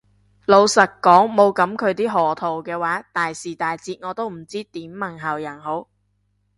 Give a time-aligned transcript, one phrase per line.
[0.47, 5.87] 老實講冇噉佢啲賀圖嘅話，大時大節我都唔知點問候人好